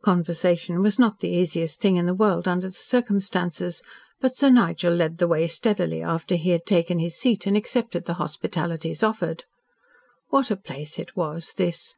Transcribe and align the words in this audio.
Conversation 0.00 0.80
was 0.80 0.98
not 0.98 1.18
the 1.20 1.28
easiest 1.28 1.82
thing 1.82 1.96
in 1.96 2.06
the 2.06 2.14
world 2.14 2.48
under 2.48 2.68
the 2.68 2.72
circumstances, 2.72 3.82
but 4.22 4.34
Sir 4.34 4.48
Nigel 4.48 4.94
led 4.94 5.18
the 5.18 5.28
way 5.28 5.46
steadily 5.46 6.02
after 6.02 6.36
he 6.36 6.48
had 6.48 6.64
taken 6.64 6.98
his 6.98 7.16
seat 7.18 7.46
and 7.46 7.58
accepted 7.58 8.06
the 8.06 8.14
hospitalities 8.14 9.02
offered. 9.02 9.44
What 10.30 10.50
a 10.50 10.56
place 10.56 10.98
it 10.98 11.14
was 11.14 11.52
this! 11.52 11.94